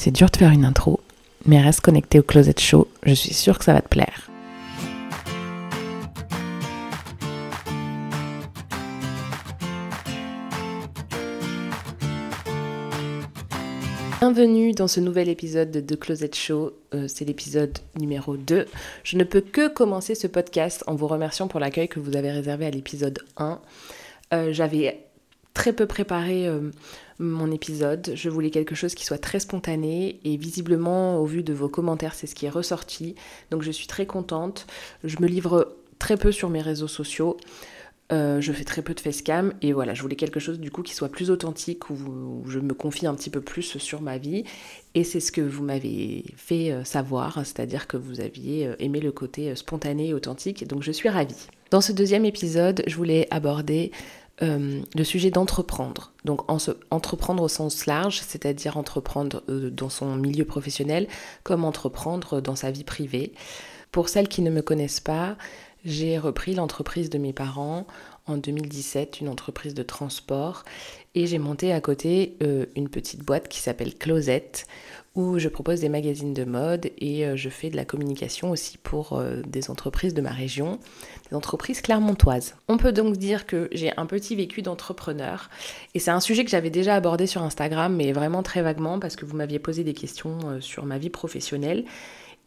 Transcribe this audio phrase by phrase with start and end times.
[0.00, 1.00] C'est dur de faire une intro,
[1.44, 4.30] mais reste connecté au Closet Show, je suis sûre que ça va te plaire.
[14.20, 18.66] Bienvenue dans ce nouvel épisode de The Closet Show, euh, c'est l'épisode numéro 2.
[19.02, 22.30] Je ne peux que commencer ce podcast en vous remerciant pour l'accueil que vous avez
[22.30, 23.60] réservé à l'épisode 1.
[24.32, 25.08] Euh, j'avais
[25.54, 26.70] très peu préparé euh,
[27.18, 28.12] mon épisode.
[28.14, 32.14] Je voulais quelque chose qui soit très spontané et visiblement, au vu de vos commentaires,
[32.14, 33.14] c'est ce qui est ressorti.
[33.50, 34.66] Donc je suis très contente.
[35.04, 37.36] Je me livre très peu sur mes réseaux sociaux.
[38.10, 40.82] Euh, je fais très peu de facecam et voilà, je voulais quelque chose du coup
[40.82, 44.44] qui soit plus authentique, où, je me confie un petit peu plus sur ma vie.
[44.94, 49.00] Et c'est ce que vous m'avez fait euh, savoir, c'est-à-dire que vous aviez euh, aimé
[49.00, 51.48] le côté spontané et authentique, donc je suis ravie.
[51.70, 53.92] Dans ce deuxième épisode, je voulais aborder
[54.40, 56.12] le sujet d'entreprendre.
[56.24, 56.58] Donc en
[56.90, 61.08] entreprendre au sens large, c'est-à-dire entreprendre dans son milieu professionnel,
[61.42, 63.32] comme entreprendre dans sa vie privée.
[63.90, 65.36] Pour celles qui ne me connaissent pas,
[65.84, 67.86] j'ai repris l'entreprise de mes parents
[68.26, 70.64] en 2017, une entreprise de transport,
[71.14, 74.66] et j'ai monté à côté euh, une petite boîte qui s'appelle Closette,
[75.18, 78.78] où je propose des magazines de mode et euh, je fais de la communication aussi
[78.78, 80.78] pour euh, des entreprises de ma région,
[81.28, 82.54] des entreprises clermontoises.
[82.68, 85.50] On peut donc dire que j'ai un petit vécu d'entrepreneur,
[85.94, 89.16] et c'est un sujet que j'avais déjà abordé sur Instagram, mais vraiment très vaguement, parce
[89.16, 91.84] que vous m'aviez posé des questions sur ma vie professionnelle.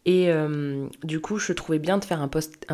[0.05, 2.27] Et euh, du coup, je trouvais bien de faire un,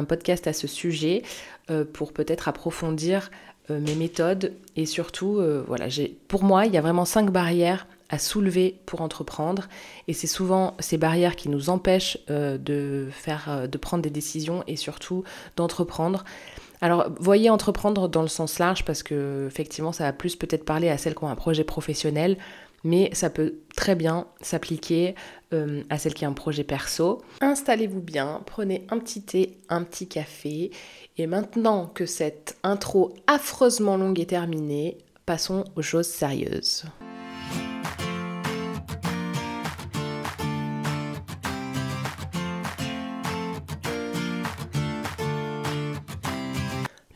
[0.05, 1.23] podcast à ce sujet
[1.69, 3.31] euh, pour peut-être approfondir
[3.69, 4.53] euh, mes méthodes.
[4.75, 5.87] Et surtout, voilà,
[6.27, 9.67] pour moi, il y a vraiment cinq barrières à soulever pour entreprendre.
[10.07, 14.75] Et c'est souvent ces barrières qui nous empêchent de, faire, de prendre des décisions et
[14.75, 15.23] surtout
[15.55, 16.23] d'entreprendre.
[16.79, 20.89] Alors, voyez entreprendre dans le sens large parce que effectivement, ça va plus peut-être parler
[20.89, 22.37] à celles qui ont un projet professionnel
[22.83, 25.15] mais ça peut très bien s'appliquer
[25.53, 27.21] euh, à celle qui a un projet perso.
[27.41, 30.71] Installez-vous bien, prenez un petit thé, un petit café,
[31.17, 36.85] et maintenant que cette intro affreusement longue est terminée, passons aux choses sérieuses.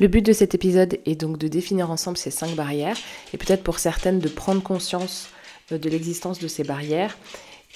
[0.02, 2.98] Le but de cet épisode est donc de définir ensemble ces cinq barrières
[3.36, 5.30] et peut-être pour certaines de prendre conscience
[5.72, 7.16] euh, de l'existence de ces barrières.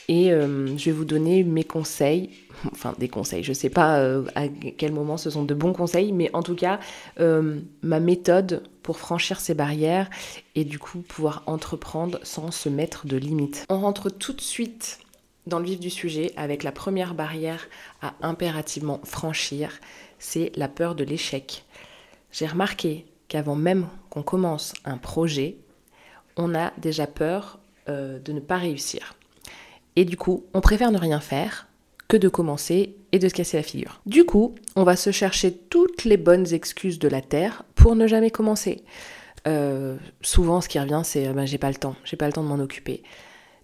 [0.07, 2.31] Et euh, je vais vous donner mes conseils,
[2.71, 5.73] enfin des conseils, je ne sais pas euh, à quel moment ce sont de bons
[5.73, 6.79] conseils, mais en tout cas,
[7.19, 10.09] ma méthode pour franchir ces barrières
[10.55, 13.65] et du coup pouvoir entreprendre sans se mettre de limites.
[13.69, 14.97] On rentre tout de suite
[15.45, 17.67] dans le vif du sujet avec la première barrière
[18.01, 19.79] à impérativement franchir,
[20.17, 21.64] c'est la peur de l'échec.
[22.37, 25.55] J'ai remarqué qu'avant même qu'on commence un projet,
[26.35, 29.15] on a déjà peur euh, de ne pas réussir.
[29.95, 31.69] Et du coup, on préfère ne rien faire
[32.09, 34.01] que de commencer et de se casser la figure.
[34.05, 38.05] Du coup, on va se chercher toutes les bonnes excuses de la Terre pour ne
[38.05, 38.83] jamais commencer.
[39.47, 42.43] Euh, souvent, ce qui revient, c'est bah, j'ai pas le temps, j'ai pas le temps
[42.43, 43.01] de m'en occuper.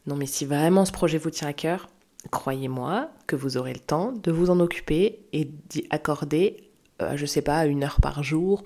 [0.08, 1.90] Non, mais si vraiment ce projet vous tient à cœur,
[2.30, 6.71] croyez-moi que vous aurez le temps de vous en occuper et d'y accorder
[7.02, 8.64] euh, je sais pas, une heure par jour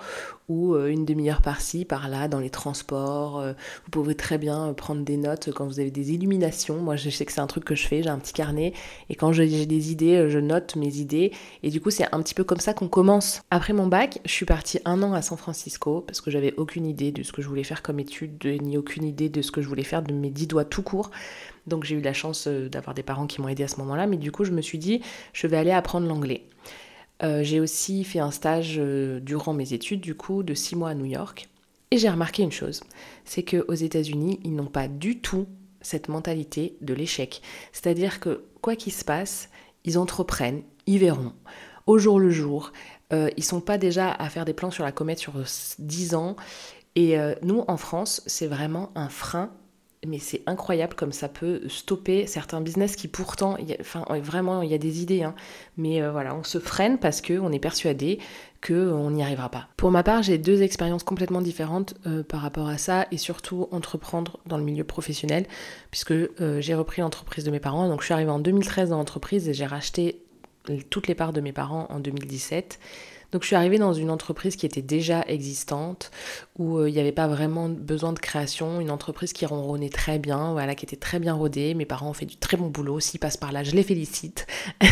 [0.47, 3.40] ou euh, une demi-heure par-ci, par-là, dans les transports.
[3.40, 3.53] Euh,
[3.85, 6.78] vous pouvez très bien prendre des notes quand vous avez des illuminations.
[6.78, 8.74] Moi, je sais que c'est un truc que je fais, j'ai un petit carnet
[9.09, 11.31] et quand j'ai des idées, je note mes idées.
[11.63, 13.41] Et du coup, c'est un petit peu comme ça qu'on commence.
[13.50, 16.85] Après mon bac, je suis partie un an à San Francisco parce que j'avais aucune
[16.85, 19.62] idée de ce que je voulais faire comme étude, ni aucune idée de ce que
[19.62, 21.09] je voulais faire de mes dix doigts tout court.
[21.68, 24.18] Donc j'ai eu la chance d'avoir des parents qui m'ont aidé à ce moment-là, mais
[24.18, 25.01] du coup je me suis dit
[25.34, 26.44] je vais aller apprendre l'anglais.
[27.24, 30.90] Euh, j'ai aussi fait un stage euh, durant mes études, du coup, de six mois
[30.90, 31.50] à New York.
[31.92, 32.81] Et j'ai remarqué une chose,
[33.24, 35.48] c'est qu'aux États-Unis, ils n'ont pas du tout
[35.81, 37.42] cette mentalité de l'échec.
[37.72, 39.50] C'est-à-dire que quoi qu'il se passe,
[39.86, 41.34] ils entreprennent, ils verront,
[41.86, 42.74] au jour le jour.
[43.14, 45.34] Euh, ils sont pas déjà à faire des plans sur la comète sur
[45.80, 46.36] 10 ans.
[46.96, 49.52] Et nous, en France, c'est vraiment un frein
[50.06, 54.74] mais c'est incroyable comme ça peut stopper certains business qui pourtant, enfin vraiment, il y
[54.74, 55.36] a des idées, hein,
[55.77, 58.19] mais euh, voilà, on se freine parce qu'on est persuadé
[58.65, 59.68] qu'on n'y arrivera pas.
[59.77, 63.68] Pour ma part, j'ai deux expériences complètement différentes euh, par rapport à ça et surtout
[63.71, 65.45] entreprendre dans le milieu professionnel
[65.92, 67.88] puisque euh, j'ai repris l'entreprise de mes parents.
[67.88, 70.21] Donc je suis arrivée en 2013 dans l'entreprise et j'ai racheté
[70.89, 72.80] toutes les parts de mes parents en 2017.
[73.31, 76.12] Donc je suis arrivée dans une entreprise qui était déjà existante,
[76.57, 80.19] où euh, il n'y avait pas vraiment besoin de création, une entreprise qui ronronnait très
[80.19, 81.74] bien, voilà, qui était très bien rodée.
[81.74, 84.48] Mes parents ont fait du très bon boulot, s'ils passent par là, je les félicite.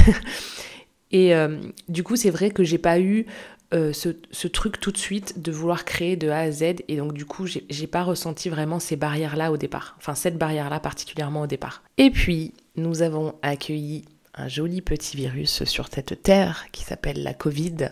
[1.11, 1.59] Et euh,
[1.89, 3.27] du coup, c'est vrai que j'ai pas eu
[3.73, 6.63] euh, ce, truc tout de suite de vouloir créer de A à Z.
[6.87, 9.95] Et donc, du coup, j'ai pas ressenti vraiment ces barrières-là au départ.
[9.97, 11.83] Enfin, cette barrière-là particulièrement au départ.
[11.97, 17.33] Et puis, nous avons accueilli un joli petit virus sur cette terre qui s'appelle la
[17.33, 17.91] Covid.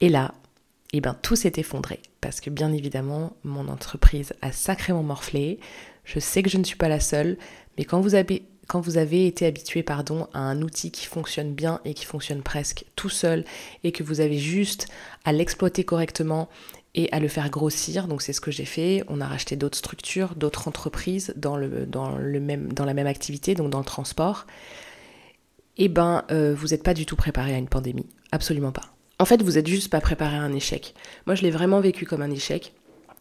[0.00, 0.34] Et là,
[0.92, 2.00] eh ben, tout s'est effondré.
[2.20, 5.60] Parce que, bien évidemment, mon entreprise a sacrément morflé.
[6.04, 7.36] Je sais que je ne suis pas la seule.
[7.76, 11.54] Mais quand vous avez quand vous avez été habitué pardon, à un outil qui fonctionne
[11.54, 13.44] bien et qui fonctionne presque tout seul
[13.82, 14.88] et que vous avez juste
[15.24, 16.50] à l'exploiter correctement
[16.94, 19.78] et à le faire grossir, donc c'est ce que j'ai fait, on a racheté d'autres
[19.78, 23.84] structures, d'autres entreprises dans, le, dans, le même, dans la même activité, donc dans le
[23.84, 24.46] transport,
[25.78, 28.94] eh ben euh, vous n'êtes pas du tout préparé à une pandémie, absolument pas.
[29.18, 30.94] En fait, vous n'êtes juste pas préparé à un échec.
[31.26, 32.72] Moi, je l'ai vraiment vécu comme un échec.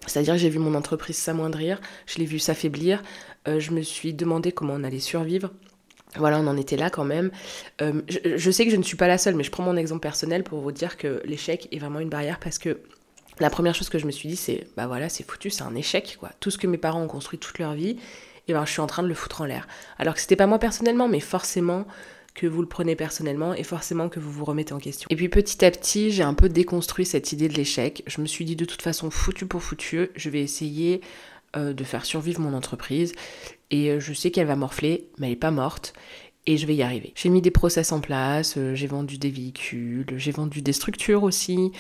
[0.06, 3.02] C'est-à-dire que j'ai vu mon entreprise s'amoindrir, je l'ai vu s'affaiblir,
[3.48, 5.52] euh, je me suis demandé comment on allait survivre.
[6.16, 7.32] Voilà, on en était là quand même.
[7.82, 10.02] Euh, je, sais que je ne suis pas la seule, mais je prends mon exemple
[10.02, 12.80] personnel pour vous dire que l'échec est vraiment une barrière parce que
[13.40, 15.76] la première chose que je me suis dit, c'est bah voilà, c'est foutu, c'est un
[15.76, 16.32] échec quoi.
[16.40, 17.98] Tout ce que mes parents ont construit toute leur vie, et
[18.48, 19.68] eh ben je suis en train de le foutre en l'air.
[20.00, 21.86] Alors que c'était pas moi personnellement, mais forcément
[22.38, 25.08] que vous le prenez personnellement et forcément que vous vous remettez en question.
[25.10, 28.04] Et puis petit à petit, j'ai un peu déconstruit cette idée de l'échec.
[28.06, 31.02] Je me suis dit de toute façon, foutu pour foutu, je vais essayer
[31.56, 33.14] euh, de faire survivre mon entreprise.
[33.72, 35.94] Et euh, je sais qu'elle va morfler, mais elle n'est pas morte.
[36.46, 37.12] Et je vais y arriver.
[37.16, 41.24] J'ai mis des process en place, euh, j'ai vendu des véhicules, j'ai vendu des structures
[41.24, 41.72] aussi.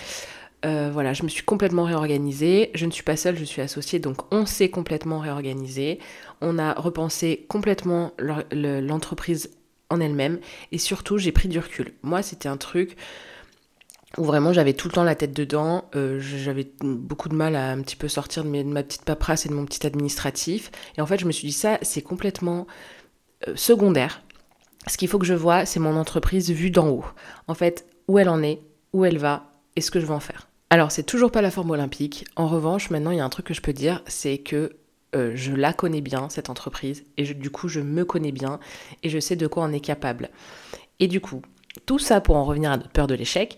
[0.63, 2.71] voilà, je me suis complètement réorganisée.
[2.73, 5.99] Je ne suis pas seule, je suis associée, donc on s'est complètement réorganisé.
[6.41, 8.13] On a repensé complètement
[8.51, 9.51] l'entreprise
[9.89, 10.39] en elle-même
[10.71, 11.93] et surtout j'ai pris du recul.
[12.03, 12.97] Moi c'était un truc
[14.17, 17.71] où vraiment j'avais tout le temps la tête dedans, euh, j'avais beaucoup de mal à
[17.71, 21.05] un petit peu sortir de, ma petite paperasse et de mon petit administratif et en
[21.05, 22.67] fait je me suis dit ça c'est complètement
[23.47, 24.21] euh, secondaire.
[24.87, 27.05] Ce qu'il faut que je vois c'est mon entreprise vue d'en haut.
[27.47, 28.61] En fait où elle en est,
[28.93, 30.47] où elle va et ce que je vais en faire.
[30.69, 32.25] Alors c'est toujours pas la forme olympique.
[32.35, 34.77] En revanche maintenant il y a un truc que je peux dire c'est que
[35.15, 38.59] euh, je la connais bien, cette entreprise, et du coup, je me connais bien,
[39.03, 40.29] et je sais de quoi on est capable.
[40.99, 41.41] Et du coup,
[41.85, 43.57] tout ça pour en revenir à notre peur de l'échec,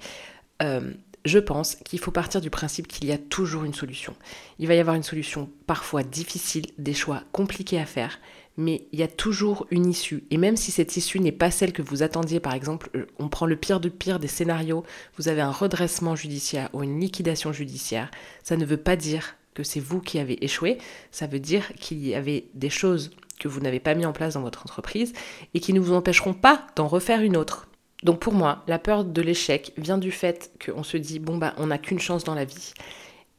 [0.62, 0.92] euh,
[1.26, 4.16] je pense qu'il faut partir du principe qu'il y a toujours une solution.
[4.58, 8.20] Il va y avoir une solution parfois difficile, des choix compliqués à faire,
[8.58, 10.24] mais il y a toujours une issue.
[10.32, 13.30] Et même si cette issue n'est pas celle que vous attendiez, par exemple, euh, on
[13.30, 14.84] prend le pire de pire des scénarios,
[15.18, 18.12] vous avez un redressement judiciaire ou une liquidation judiciaire,
[18.44, 20.78] ça ne veut pas dire que c'est vous qui avez échoué,
[21.12, 24.36] ça veut dire qu'il y avait des choses que vous n'avez pas mis en place
[24.36, 25.12] dans votre entreprise
[25.54, 27.68] et qui ne vous empêcheront pas d'en refaire une autre.
[28.04, 31.54] Donc pour moi, la peur de l'échec vient du fait qu'on se dit bon bah
[31.58, 32.72] on n'a qu'une chance dans la vie.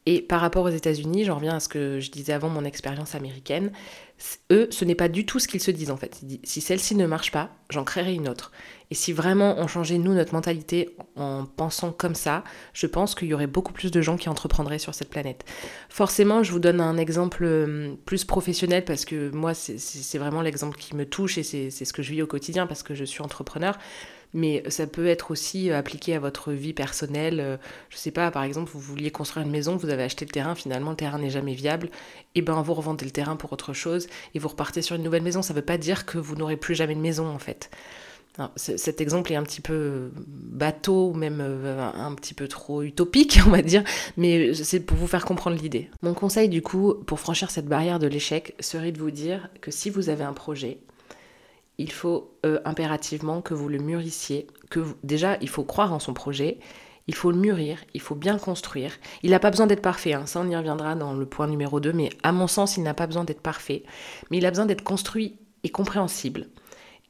[0.05, 3.15] Et par rapport aux États-Unis, j'en reviens à ce que je disais avant mon expérience
[3.15, 3.71] américaine,
[4.51, 6.21] eux, ce n'est pas du tout ce qu'ils se disent en fait.
[6.43, 8.51] si celle-ci ne marche pas, j'en créerai une autre.
[8.91, 12.43] Et si vraiment on changeait nous notre mentalité en pensant comme ça,
[12.73, 15.45] je pense qu'il y aurait beaucoup plus de gens qui entreprendraient sur cette planète.
[15.89, 20.77] Forcément, je vous donne un exemple euh, plus professionnel parce que moi, c'est vraiment l'exemple
[20.77, 23.21] qui me touche et c'est ce que je vis au quotidien parce que je suis
[23.21, 23.77] entrepreneur
[24.33, 27.39] mais ça peut être aussi euh, appliqué à votre vie personnelle.
[27.39, 27.57] Euh,
[27.89, 30.55] je sais pas, par exemple, vous vouliez construire une maison, vous avez acheté le terrain,
[30.55, 31.89] finalement le terrain n'est jamais viable,
[32.35, 35.23] et ben vous revendez le terrain pour autre chose et vous repartez sur une nouvelle
[35.23, 35.41] maison.
[35.41, 37.69] Ça veut pas dire que vous n'aurez plus jamais de maison en fait.
[38.55, 43.49] Cet exemple est un petit peu bateau, même euh, un petit peu trop utopique, on
[43.49, 43.83] va dire,
[44.17, 45.89] mais c'est pour vous faire comprendre l'idée.
[46.01, 49.71] Mon conseil, du coup, pour franchir cette barrière de l'échec, serait de vous dire que
[49.71, 50.79] si vous avez un projet,
[51.77, 56.13] il faut euh, impérativement que vous le mûrissiez, que déjà il faut croire en son
[56.13, 56.59] projet,
[57.07, 58.93] il faut le mûrir, il faut bien construire.
[59.23, 60.25] Il n'a pas besoin d'être parfait, hein.
[60.25, 62.93] ça on y reviendra dans le point numéro 2, mais à mon sens il n'a
[62.93, 63.83] pas besoin d'être parfait,
[64.29, 66.47] mais il a besoin d'être construit et compréhensible.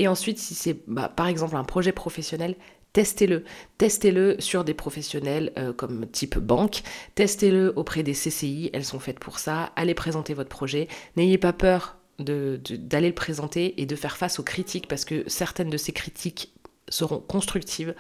[0.02, 2.56] Et ensuite, si c'est bah, par exemple un projet professionnel,
[2.92, 3.44] testez-le.
[3.78, 6.82] Testez-le sur des professionnels euh, comme type banque,
[7.14, 11.54] testez-le auprès des CCI, elles sont faites pour ça, allez présenter votre projet, n'ayez pas
[11.54, 15.92] peur d'aller le présenter et de faire face aux critiques parce que certaines de ces
[15.92, 16.52] critiques
[16.90, 17.94] seront constructives.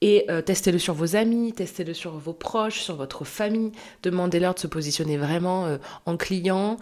[0.00, 3.72] Et euh, testez-le sur vos amis, testez-le sur vos proches, sur votre famille.
[4.04, 6.76] Demandez-leur de se positionner vraiment euh, en client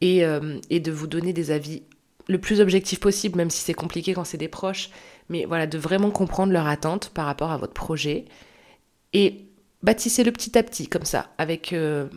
[0.00, 0.24] et,
[0.70, 1.82] et, de vous donner des avis
[2.28, 4.90] le plus objectif possible, même si c'est compliqué quand c'est des proches.
[5.28, 8.26] Mais voilà, de vraiment comprendre leur attente par rapport à votre projet.
[9.12, 9.48] Et
[9.84, 12.08] Bâtissez-le petit à petit, comme ça, avec, euh,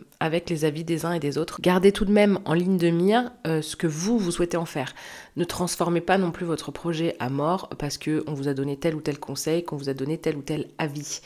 [0.48, 1.60] les avis des uns et des autres.
[1.60, 4.64] Gardez tout de même en ligne de mire euh, ce que vous, vous souhaitez en
[4.64, 4.96] faire.
[5.36, 8.96] Ne transformez pas non plus votre projet à mort parce qu'on vous a donné tel
[8.96, 11.20] ou tel conseil, qu'on vous a donné tel ou tel avis.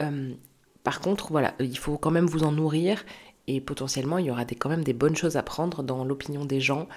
[0.00, 0.32] Euh,
[0.84, 3.04] par contre, voilà, il faut quand même vous en nourrir
[3.46, 6.60] et potentiellement il y aura quand même des bonnes choses à prendre dans l'opinion des
[6.60, 6.88] gens,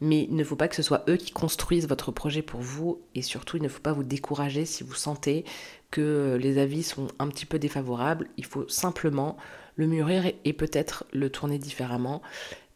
[0.00, 3.00] mais il ne faut pas que ce soit eux qui construisent votre projet pour vous
[3.14, 5.44] et surtout il ne faut pas vous décourager si vous sentez
[5.90, 9.36] que les avis sont un petit peu défavorables, il faut simplement
[9.76, 12.22] le mûrir et peut-être le tourner différemment.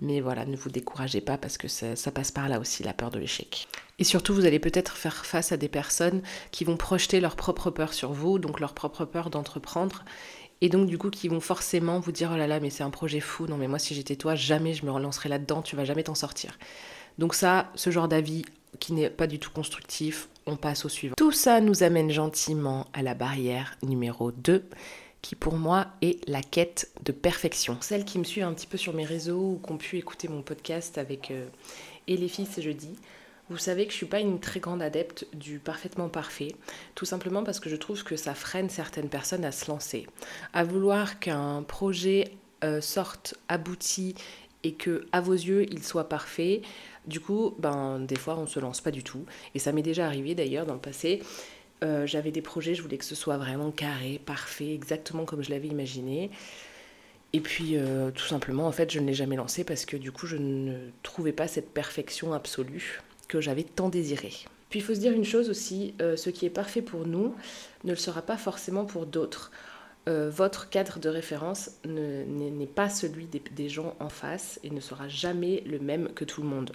[0.03, 3.11] Mais voilà, ne vous découragez pas parce que ça passe par là aussi, la peur
[3.11, 3.69] de l'échec.
[3.99, 6.23] Et surtout, vous allez peut-être faire face à des personnes
[6.53, 10.05] qui vont projeter leur propre peur sur vous, donc leur propre peur d'entreprendre.
[10.61, 12.91] Et donc, du coup, qui vont forcément vous dire Oh là là, mais c'est un
[12.91, 13.47] projet fou.
[13.47, 15.63] Non, mais moi, si j'étais toi, jamais je me relancerais là-dedans.
[15.63, 16.59] Tu vas jamais t'en sortir.
[17.19, 18.45] Donc, ça, ce genre d'avis
[18.79, 21.15] qui n'est pas du tout constructif, on passe au suivant.
[21.17, 24.65] Tout ça nous amène gentiment à la barrière numéro 2
[25.23, 27.77] qui pour moi est la quête de perfection.
[27.81, 30.29] Celles qui me suivent un petit peu sur mes réseaux ou qui ont pu écouter
[30.29, 31.47] mon podcast avec euh,
[32.09, 32.97] Et jeudi,
[33.51, 36.55] vous savez que je ne suis pas une très grande adepte du parfaitement parfait,
[36.95, 40.07] tout simplement parce que je trouve que ça freine certaines personnes à se lancer.
[40.53, 44.15] À vouloir qu'un projet euh, sorte abouti
[44.63, 46.63] et que à vos yeux il soit parfait,
[47.07, 49.27] du coup, ben des fois on se lance pas du tout.
[49.57, 51.21] Et ça m'est déjà arrivé d'ailleurs dans le passé.
[51.83, 55.51] Euh, j'avais des projets, je voulais que ce soit vraiment carré, parfait, exactement comme je
[55.51, 56.31] l'avais imaginé.
[57.33, 60.13] Et puis, euh, tout simplement, en fait, je ne l'ai jamais lancé parce que du
[60.13, 63.01] coup, je ne trouvais pas cette perfection absolue
[63.31, 64.33] que j'avais tant désiré.
[64.69, 67.35] Puis il faut se dire une chose aussi, euh, ce qui est parfait pour nous
[67.85, 69.51] ne le sera pas forcément pour d'autres.
[70.09, 75.09] Euh, votre cadre de référence n'est pas celui des, gens en face et ne sera
[75.09, 76.73] jamais le même que tout le monde.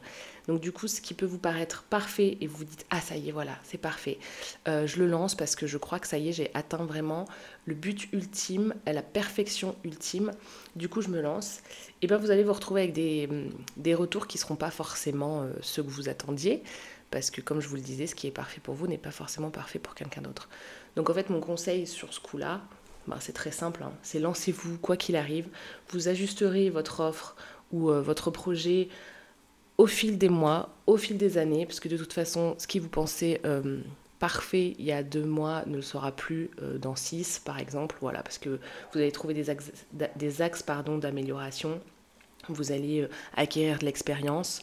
[0.47, 3.17] Donc du coup, ce qui peut vous paraître parfait et vous vous dites ah ça
[3.17, 4.19] y est voilà c'est parfait,
[4.67, 7.25] euh, je le lance parce que je crois que ça y est j'ai atteint vraiment
[7.65, 10.31] le but ultime, la perfection ultime.
[10.75, 11.61] Du coup je me lance.
[12.03, 13.27] Et bien vous allez vous retrouver avec des,
[13.77, 16.61] des retours qui seront pas forcément euh, ceux que vous attendiez
[17.09, 19.11] parce que comme je vous le disais, ce qui est parfait pour vous n'est pas
[19.11, 20.49] forcément parfait pour quelqu'un d'autre.
[20.95, 22.61] Donc en fait mon conseil sur ce coup-là,
[23.07, 23.91] bah, c'est très simple, hein.
[24.01, 25.47] c'est lancez-vous quoi qu'il arrive,
[25.89, 27.35] vous ajusterez votre offre
[27.71, 28.89] ou euh, votre projet
[29.77, 32.79] au fil des mois, au fil des années, parce que de toute façon, ce qui
[32.79, 33.79] vous pensez euh,
[34.19, 37.97] parfait il y a deux mois ne le sera plus euh, dans six, par exemple,
[38.01, 38.59] voilà, parce que
[38.93, 41.79] vous allez trouver des axes, d'amélioration,
[42.47, 44.61] vous allez acquérir de l'expérience,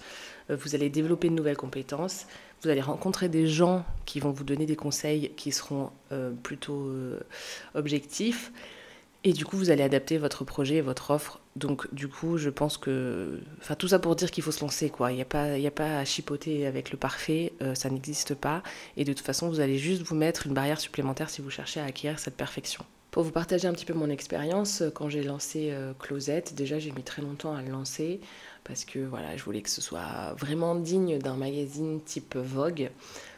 [0.48, 2.26] vous allez développer de nouvelles compétences,
[2.62, 6.86] vous allez rencontrer des gens qui vont vous donner des conseils qui seront euh, plutôt
[6.88, 7.20] euh,
[7.74, 8.52] objectifs.
[9.24, 11.40] Et du coup, vous allez adapter votre projet et votre offre.
[11.54, 13.40] Donc, du coup, je pense que.
[13.60, 15.12] Enfin, tout ça pour dire qu'il faut se lancer, quoi.
[15.12, 18.62] Il n'y a, pas, a pas à chipoter avec le parfait, euh, ça n'existe pas.
[18.96, 21.78] Et de toute façon, vous allez juste vous mettre une barrière supplémentaire si vous cherchez
[21.78, 22.84] à acquérir cette perfection.
[23.12, 27.02] Pour vous partager un petit peu mon expérience, quand j'ai lancé Closette, déjà j'ai mis
[27.02, 28.20] très longtemps à le lancer
[28.64, 32.90] parce que voilà, je voulais que ce soit vraiment digne d'un magazine type Vogue.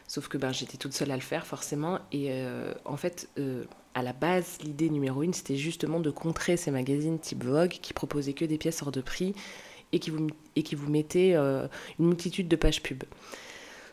[0.07, 1.99] Sauf que ben, j'étais toute seule à le faire forcément.
[2.13, 3.65] Et euh, en fait, euh,
[3.95, 7.93] à la base, l'idée numéro une, c'était justement de contrer ces magazines type Vogue qui
[7.93, 9.35] proposaient que des pièces hors de prix
[9.93, 10.27] et qui vous,
[10.57, 11.67] et qui vous mettaient euh,
[11.99, 13.05] une multitude de pages pub.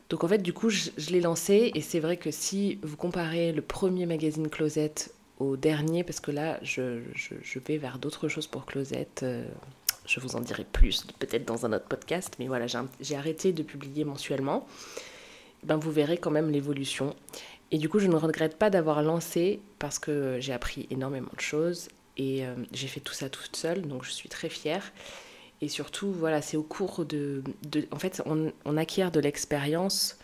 [0.09, 3.53] Donc en fait, du coup, je, l'ai lancé et c'est vrai que si vous comparez
[3.53, 8.27] le premier magazine Closette au dernier, parce que là, je, je, je vais vers d'autres
[8.27, 9.23] choses pour Closette
[10.05, 12.65] je vous en dirai plus peut-être dans un autre podcast, mais voilà,
[12.99, 14.67] j'ai arrêté de publier mensuellement.
[15.63, 17.15] Ben, vous verrez quand même l'évolution.
[17.71, 21.41] Et du coup, je ne regrette pas d'avoir lancé parce que j'ai appris énormément de
[21.41, 24.91] choses et euh, j'ai fait tout ça toute seule, donc je suis très fière.
[25.61, 27.43] Et surtout, voilà, c'est au cours de,
[27.91, 30.17] En fait, on, acquiert de l'expérience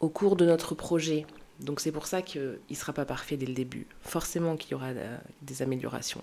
[0.00, 1.26] au cours de notre projet.
[1.60, 3.86] Donc c'est pour ça qu'il ne sera pas parfait dès le début.
[4.00, 6.22] Forcément qu'il y aura euh, des améliorations.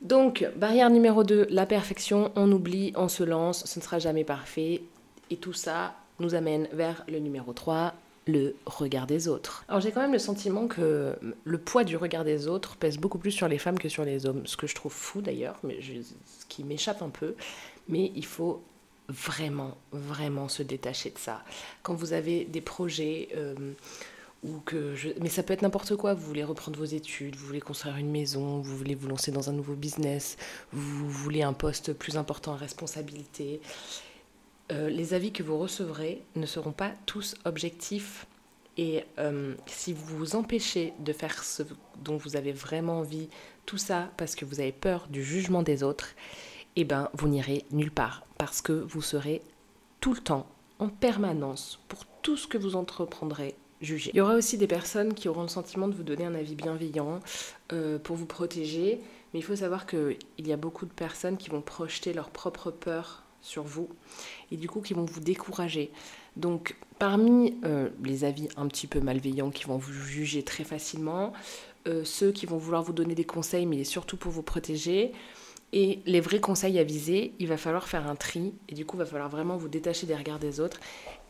[0.00, 4.24] Donc, barrière numéro 2, la perfection, on oublie, on se lance, ce ne sera jamais
[4.24, 4.82] parfait.
[5.30, 7.94] Et tout ça nous amène vers le numéro 3,
[8.26, 9.64] le regard des autres.
[9.68, 13.18] Alors j'ai quand même le sentiment que le poids du regard des autres pèse beaucoup
[13.18, 15.78] plus sur les femmes que sur les hommes, ce que je trouve fou d'ailleurs, mais
[15.80, 17.34] ce qui m'échappe un peu.
[17.88, 18.62] Mais il faut
[19.08, 21.42] vraiment, vraiment se détacher de ça.
[21.82, 23.28] Quand vous avez des projets...
[23.36, 23.54] Euh,
[24.44, 26.14] ou que mais ça peut être n'importe quoi.
[26.14, 29.50] Vous voulez reprendre vos études, vous voulez construire une maison, vous voulez vous lancer dans
[29.50, 30.36] un nouveau business,
[30.72, 33.60] vous voulez un poste plus important à responsabilité.
[34.70, 38.26] Euh, les avis que vous recevrez ne seront pas tous objectifs.
[38.76, 41.64] Et euh, si vous vous empêchez de faire ce
[42.04, 43.28] dont vous avez vraiment envie,
[43.66, 46.14] tout ça parce que vous avez peur du jugement des autres,
[46.76, 49.42] eh ben vous n'irez nulle part parce que vous serez
[50.00, 50.46] tout le temps,
[50.78, 55.28] en permanence, pour tout ce que vous entreprendrez, il y aura aussi des personnes qui
[55.28, 57.20] auront le sentiment de vous donner un avis bienveillant
[57.72, 59.00] euh, pour vous protéger,
[59.32, 62.70] mais il faut savoir qu'il y a beaucoup de personnes qui vont projeter leur propre
[62.70, 63.88] peur sur vous
[64.50, 65.92] et du coup qui vont vous décourager.
[66.36, 71.32] Donc parmi euh, les avis un petit peu malveillants qui vont vous juger très facilement,
[71.86, 75.12] euh, ceux qui vont vouloir vous donner des conseils mais surtout pour vous protéger,
[75.72, 78.96] Et les vrais conseils à viser, il va falloir faire un tri et du coup,
[78.96, 80.80] il va falloir vraiment vous détacher des regards des autres.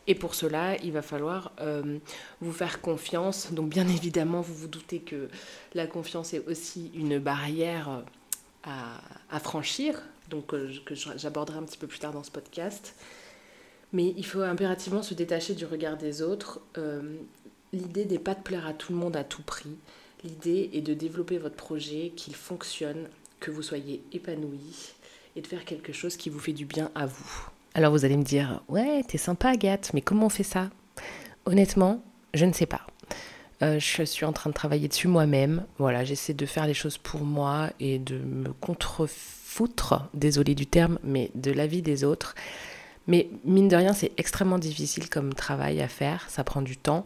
[0.07, 1.99] Et pour cela, il va falloir euh,
[2.41, 3.51] vous faire confiance.
[3.51, 5.29] Donc bien évidemment, vous vous doutez que
[5.73, 8.03] la confiance est aussi une barrière
[8.63, 12.95] à, franchir, donc euh, que j'aborderai un petit peu plus tard dans ce podcast.
[13.93, 16.61] Mais il faut impérativement se détacher du regard des autres.
[16.77, 17.17] Euh,
[17.73, 19.75] l'idée n'est pas de plaire à tout le monde à tout prix.
[20.23, 23.07] L'idée est de développer votre projet, qu'il fonctionne,
[23.39, 24.93] que vous soyez épanoui
[25.35, 27.49] et de faire quelque chose qui vous fait du bien à vous.
[27.73, 30.69] Alors vous allez me dire, ouais, t'es sympa Agathe, mais comment on fait ça?
[31.45, 32.03] Honnêtement,
[32.33, 32.81] je ne sais pas.
[33.61, 35.65] Euh, je suis en train de travailler dessus moi-même.
[35.77, 40.97] Voilà, j'essaie de faire les choses pour moi et de me contrefoutre, désolé du terme,
[41.03, 42.35] mais de la vie des autres.
[43.07, 47.05] Mais mine de rien, c'est extrêmement difficile comme travail à faire, ça prend du temps.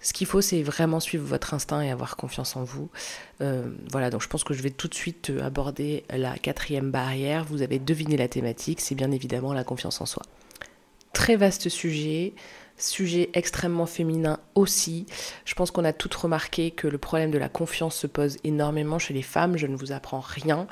[0.00, 2.88] Ce qu'il faut, c'est vraiment suivre votre instinct et avoir confiance en vous.
[3.40, 6.90] Euh, voilà, donc je pense que je vais tout de suite euh, aborder la quatrième
[6.90, 7.44] barrière.
[7.44, 10.22] Vous avez deviné la thématique, c'est bien évidemment la confiance en soi.
[11.12, 12.34] Très vaste sujet,
[12.76, 15.06] sujet extrêmement féminin aussi.
[15.44, 19.00] Je pense qu'on a toutes remarqué que le problème de la confiance se pose énormément
[19.00, 20.68] chez les femmes, je ne vous apprends rien.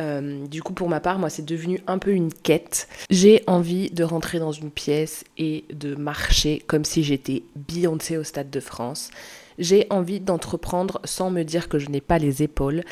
[0.00, 2.88] Euh, du coup, pour ma part, moi, c'est devenu un peu une quête.
[3.10, 8.24] J'ai envie de rentrer dans une pièce et de marcher comme si j'étais Beyoncé au
[8.24, 9.10] Stade de France.
[9.58, 12.82] J'ai envie d'entreprendre sans me dire que je n'ai pas les épaules.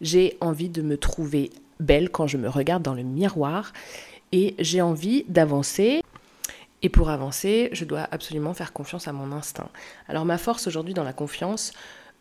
[0.00, 3.72] J'ai envie de me trouver belle quand je me regarde dans le miroir.
[4.32, 6.00] Et j'ai envie d'avancer.
[6.80, 9.68] Et pour avancer, je dois absolument faire confiance à mon instinct.
[10.08, 11.72] Alors ma force aujourd'hui dans la confiance,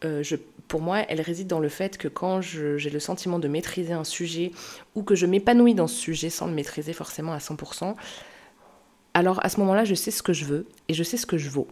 [0.05, 0.24] euh,
[0.67, 4.03] pour moi, elle réside dans le fait que quand j'ai le sentiment de maîtriser un
[4.03, 4.51] sujet
[4.95, 7.95] ou que je m'épanouis dans ce sujet sans le maîtriser forcément à 100%,
[9.13, 11.38] alors à ce moment-là, je sais ce que je veux et je sais ce que
[11.38, 11.67] je vaux.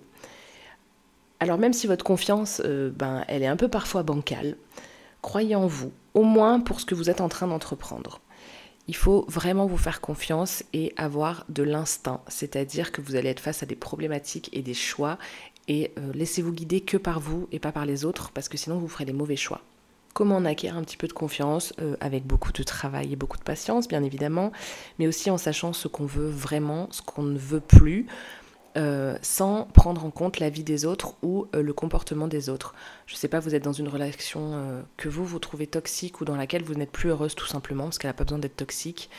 [1.39, 4.57] Alors même si votre confiance, euh, ben, elle est un peu parfois bancale,
[5.21, 8.21] croyez en vous, au moins pour ce que vous êtes en train d'entreprendre.
[8.88, 13.39] Il faut vraiment vous faire confiance et avoir de l'instinct, c'est-à-dire que vous allez être
[13.39, 15.17] face à des problématiques et des choix
[15.71, 18.77] et euh, laissez-vous guider que par vous et pas par les autres parce que sinon
[18.77, 19.61] vous ferez des mauvais choix.
[20.13, 23.37] Comment on acquiert un petit peu de confiance euh, avec beaucoup de travail et beaucoup
[23.37, 24.51] de patience bien évidemment,
[24.99, 28.07] mais aussi en sachant ce qu'on veut vraiment, ce qu'on ne veut plus,
[28.75, 32.75] euh, sans prendre en compte la vie des autres ou le comportement des autres.
[33.05, 36.25] Je ne sais pas, vous êtes dans une relation que vous, vous trouvez toxique ou
[36.25, 39.09] dans laquelle vous n'êtes plus heureuse tout simplement, parce qu'elle n'a pas besoin d'être toxique.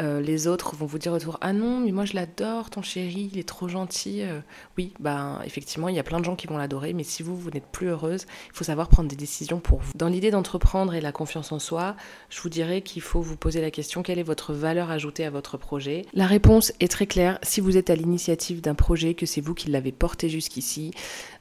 [0.00, 3.30] Euh, les autres vont vous dire autour Ah non, mais moi je l'adore, ton chéri,
[3.32, 4.22] il est trop gentil.
[4.22, 4.40] Euh,
[4.76, 7.36] oui, bah effectivement, il y a plein de gens qui vont l'adorer, mais si vous,
[7.36, 9.92] vous n'êtes plus heureuse, il faut savoir prendre des décisions pour vous.
[9.94, 11.96] Dans l'idée d'entreprendre et la confiance en soi,
[12.30, 15.30] je vous dirais qu'il faut vous poser la question quelle est votre valeur ajoutée à
[15.30, 16.02] votre projet?
[16.14, 17.38] La réponse est très claire.
[17.42, 20.92] Si vous êtes à l'initiative d'un projet, que c'est vous qui l'avez porté jusqu'ici,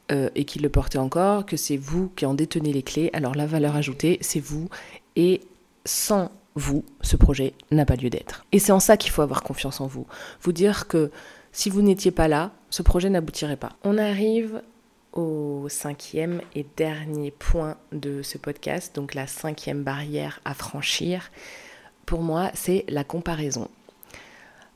[0.10, 3.36] euh, et qui le portez encore, que c'est vous qui en détenez les clés, alors
[3.36, 4.70] la valeur ajoutée, c'est vous.
[5.18, 5.42] Et
[5.84, 8.46] sans vous, ce projet n'a pas lieu d'être.
[8.52, 10.08] Et c'est en ça qu'il faut avoir confiance en vous.
[10.42, 11.12] Vous dire que
[11.52, 13.74] si vous n'étiez pas là, ce projet n'aboutirait pas.
[13.84, 14.62] On arrive
[15.14, 21.32] au cinquième et dernier point de ce podcast, donc la cinquième barrière à franchir.
[22.06, 23.70] Pour moi, c'est la comparaison.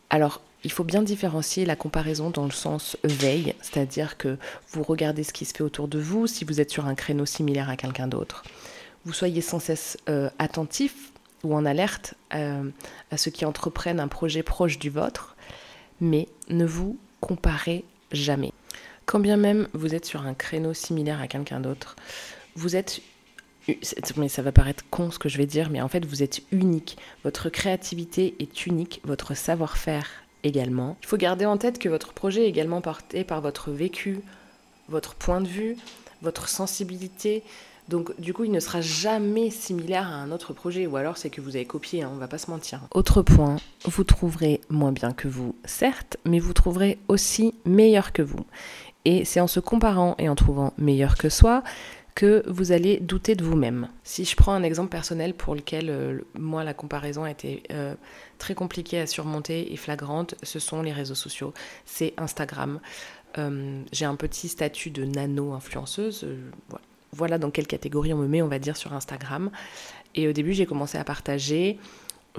[0.09, 4.37] Alors, il faut bien différencier la comparaison dans le sens veille, c'est-à-dire que
[4.71, 7.25] vous regardez ce qui se fait autour de vous, si vous êtes sur un créneau
[7.25, 8.43] similaire à quelqu'un d'autre.
[9.05, 11.10] Vous soyez sans cesse euh, attentif
[11.43, 12.69] ou en alerte euh,
[13.09, 15.35] à ceux qui entreprennent un projet proche du vôtre,
[15.99, 18.51] mais ne vous comparez jamais.
[19.05, 21.95] Quand bien même vous êtes sur un créneau similaire à quelqu'un d'autre,
[22.55, 23.01] vous êtes
[24.17, 26.41] mais ça va paraître con ce que je vais dire, mais en fait vous êtes
[26.51, 26.97] unique.
[27.23, 30.07] Votre créativité est unique, votre savoir-faire
[30.43, 30.97] également.
[31.01, 34.21] Il faut garder en tête que votre projet est également porté par votre vécu,
[34.89, 35.77] votre point de vue,
[36.21, 37.43] votre sensibilité,
[37.91, 41.29] donc du coup, il ne sera jamais similaire à un autre projet, ou alors c'est
[41.29, 42.79] que vous avez copié, hein, on va pas se mentir.
[42.91, 48.21] Autre point, vous trouverez moins bien que vous, certes, mais vous trouverez aussi meilleur que
[48.21, 48.45] vous.
[49.03, 51.63] Et c'est en se comparant et en trouvant meilleur que soi
[52.15, 53.89] que vous allez douter de vous-même.
[54.03, 57.95] Si je prends un exemple personnel pour lequel euh, moi la comparaison a été euh,
[58.37, 61.53] très compliquée à surmonter et flagrante, ce sont les réseaux sociaux.
[61.85, 62.79] C'est Instagram.
[63.37, 66.27] Euh, j'ai un petit statut de nano-influenceuse.
[66.69, 69.51] Voilà voilà dans quelle catégorie on me met, on va dire, sur Instagram.
[70.15, 71.77] Et au début, j'ai commencé à partager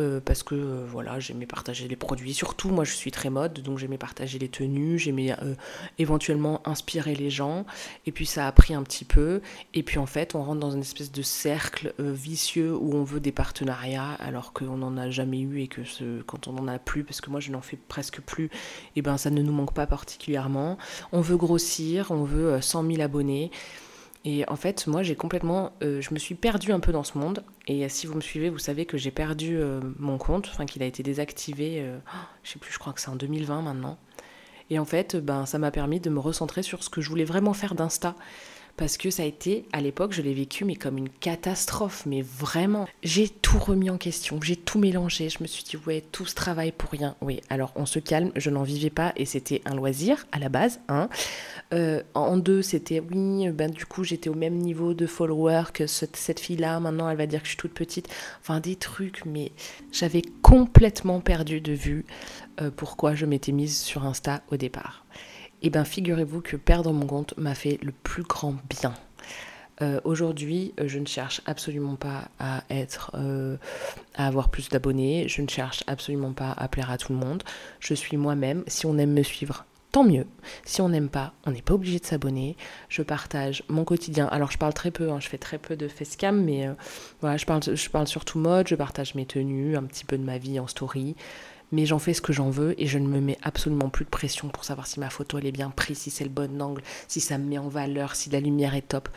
[0.01, 2.33] euh, parce que euh, voilà, j'aimais partager les produits.
[2.33, 5.55] Surtout, moi, je suis très mode, donc j'aimais partager les tenues, j'aimais euh,
[5.99, 7.67] éventuellement inspirer les gens.
[8.07, 9.43] Et puis ça a pris un petit peu.
[9.75, 13.21] Et puis en fait, on rentre dans une espèce de cercle vicieux où on veut
[13.21, 16.79] des partenariats alors qu'on n'en a jamais eu et que ce, quand on n'en a
[16.79, 18.51] plus, parce que moi, je n'en fais presque plus, et
[18.97, 20.79] eh ben ça ne nous manque pas particulièrement.
[21.13, 23.51] On veut grossir, on veut 100 000 abonnés.
[24.25, 27.19] Et en fait, moi, j'ai complètement, euh, je me suis perdue un peu dans ce
[27.19, 27.45] monde.
[27.67, 30.83] Et si vous me suivez, vous savez que j'ai perdu euh, mon compte, enfin qu'il
[30.83, 31.83] a été désactivé.
[31.83, 33.99] je oh, je sais plus, je crois que c'est en 2020 maintenant.
[34.71, 37.25] Et en fait, ben, ça m'a permis de me recentrer sur ce que je voulais
[37.25, 38.15] vraiment faire d'Insta
[38.77, 42.23] parce que ça a été, à l'époque, je l'ai vécu, mais comme une catastrophe, mais
[42.23, 42.89] vraiment.
[43.03, 46.35] J'ai tout remis en question, j'ai tout mélangé, je me suis dit, ouais, tout ce
[46.35, 47.17] travail pour rien.
[47.21, 50.49] Oui, alors on se calme, je n'en vivais pas et c'était un loisir à la
[50.49, 50.81] base.
[50.89, 51.09] Hein.
[51.73, 55.87] Euh, en deux, c'était, oui, ben du coup, j'étais au même niveau de follower que
[55.87, 58.09] cette fille-là, maintenant elle va dire que je suis toute petite.
[58.41, 59.53] Enfin, des trucs, mais
[59.93, 62.05] j'avais complètement perdu de vue
[62.61, 65.05] euh, pourquoi je m'étais mise sur Insta au départ.
[65.64, 68.94] Eh bien figurez-vous que perdre mon compte m'a fait le plus grand bien.
[69.81, 73.57] Euh, aujourd'hui, euh, je ne cherche absolument pas à être, euh,
[74.14, 75.29] à avoir plus d'abonnés.
[75.29, 77.44] Je ne cherche absolument pas à plaire à tout le monde.
[77.79, 78.64] Je suis moi-même.
[78.66, 80.27] Si on aime me suivre, tant mieux.
[80.64, 82.57] Si on n'aime pas, on n'est pas obligé de s'abonner.
[82.88, 84.27] Je partage mon quotidien.
[84.27, 85.20] Alors je parle très peu, hein.
[85.20, 86.68] je fais très peu de facecam, mais
[87.22, 90.38] je parle, je parle surtout mode, je partage mes tenues, un petit peu de ma
[90.38, 91.14] vie en story
[91.73, 94.11] mais j'en fais ce que j'en veux et je ne me mets absolument plus de
[94.11, 96.83] pression pour savoir si ma photo elle est bien prise, si c'est le bon angle,
[97.09, 99.09] si ça me met en valeur, si la lumière est top.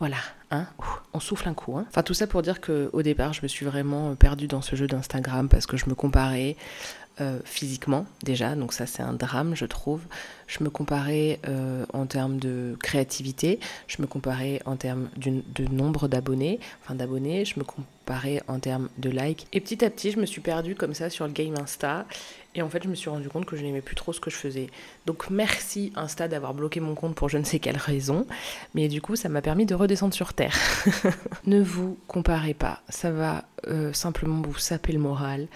[0.00, 0.16] Voilà,
[0.50, 0.66] hein
[1.12, 1.76] on souffle un coup.
[1.76, 4.76] Hein enfin, tout ça pour dire qu'au départ, je me suis vraiment perdue dans ce
[4.76, 6.56] jeu d'Instagram parce que je me comparais
[7.20, 10.02] euh, physiquement déjà, donc ça c'est un drame, je trouve.
[10.46, 13.58] Je me comparais euh, en termes de créativité,
[13.88, 18.88] je me comparais en termes de nombre d'abonnés, enfin d'abonnés, je me comparais en termes
[18.98, 19.48] de likes.
[19.52, 22.06] Et petit à petit, je me suis perdue comme ça sur le game Insta
[22.54, 24.30] et en fait, je me suis rendu compte que je n'aimais plus trop ce que
[24.30, 24.68] je faisais.
[25.06, 28.26] Donc merci Insta d'avoir bloqué mon compte pour je ne sais quelle raison.
[28.74, 30.32] Mais du coup, ça m'a permis de redescendre sur
[31.46, 32.82] Ne vous comparez pas.
[32.88, 35.48] Ça va euh, simplement vous saper le moral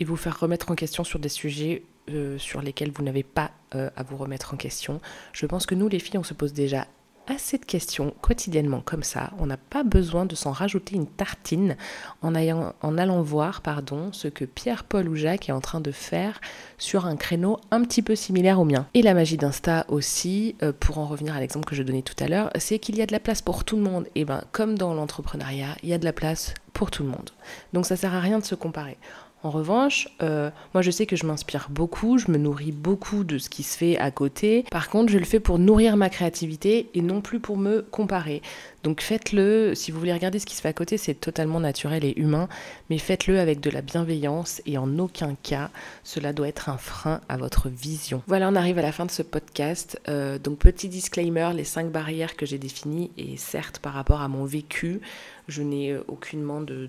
[0.00, 3.50] et vous faire remettre en question sur des sujets euh, sur lesquels vous n'avez pas
[3.74, 5.00] euh, à vous remettre en question.
[5.32, 6.86] Je pense que nous, les filles, on se pose déjà
[7.28, 9.30] assez de questions quotidiennement comme ça.
[9.38, 11.76] On n'a pas besoin de s'en rajouter une tartine
[12.22, 16.40] en, allant voir pardon, ce que Pierre, Paul ou Jacques est en train de faire
[16.78, 18.86] sur un créneau un petit peu similaire au mien.
[18.94, 22.22] Et la magie d'Insta aussi, euh, pour en revenir à l'exemple que je donnais tout
[22.22, 24.06] à l'heure, c'est qu'il y a de la place pour tout le monde.
[24.14, 27.30] Et bien, comme dans l'entrepreneuriat, il y a de la place pour tout le monde.
[27.72, 28.96] Donc ça sert à rien de se comparer.
[29.44, 33.38] En revanche, euh, moi je sais que je m'inspire beaucoup, je me nourris beaucoup de
[33.38, 34.64] ce qui se fait à côté.
[34.70, 38.42] Par contre, je le fais pour nourrir ma créativité et non plus pour me comparer.
[38.82, 42.04] Donc faites-le, si vous voulez regarder ce qui se fait à côté, c'est totalement naturel
[42.04, 42.48] et humain,
[42.90, 45.70] mais faites-le avec de la bienveillance et en aucun cas
[46.04, 48.22] cela doit être un frein à votre vision.
[48.26, 50.00] Voilà, on arrive à la fin de ce podcast.
[50.08, 54.28] Euh, donc petit disclaimer, les cinq barrières que j'ai définies, et certes par rapport à
[54.28, 55.00] mon vécu,
[55.48, 56.88] je n'ai euh, aucunement de,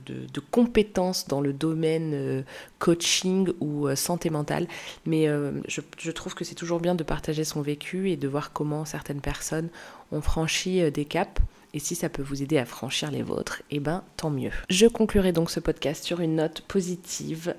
[0.51, 2.41] compétences dans le domaine euh,
[2.77, 4.67] coaching ou santé mentale,
[5.05, 5.27] mais
[5.67, 9.21] je, trouve que c'est toujours bien de partager son vécu et de voir comment certaines
[9.21, 9.69] personnes
[10.11, 11.41] ont franchi des caps
[11.73, 14.51] et si ça peut vous aider à franchir les vôtres, eh ben tant mieux.
[14.69, 17.53] Je conclurai donc ce podcast sur une note positive.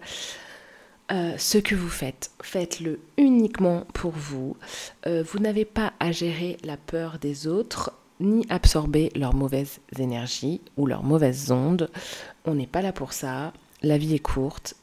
[1.13, 4.57] Euh, ce que vous faites, faites-le uniquement pour vous.
[5.07, 10.61] Euh, vous n'avez pas à gérer la peur des autres ni absorber leurs mauvaises énergies
[10.77, 11.91] ou leurs mauvaises ondes.
[12.45, 13.53] On n'est pas là pour ça.
[13.83, 14.75] La vie est courte.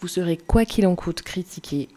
[0.00, 1.88] Vous serez quoi qu'il en coûte critiqué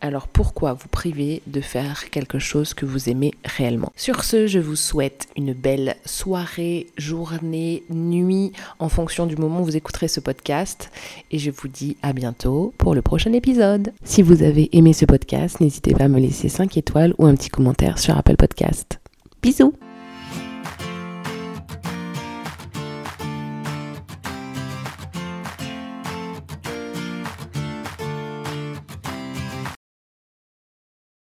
[0.00, 3.92] alors pourquoi vous priver de faire quelque chose que vous aimez réellement?
[3.96, 9.64] Sur ce, je vous souhaite une belle soirée, journée, nuit, en fonction du moment où
[9.64, 10.90] vous écouterez ce podcast.
[11.30, 13.92] Et je vous dis à bientôt pour le prochain épisode.
[14.02, 17.34] Si vous avez aimé ce podcast, n'hésitez pas à me laisser 5 étoiles ou un
[17.34, 19.00] petit commentaire sur Apple Podcast.
[19.42, 19.74] Bisous